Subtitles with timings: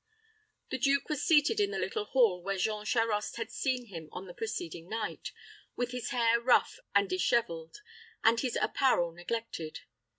[0.71, 4.25] The duke was seated in the little hall where Jean Charost had seen him on
[4.25, 5.31] the preceding night,
[5.75, 7.83] with his hair rough and disheveled,
[8.23, 9.81] and his apparel neglected.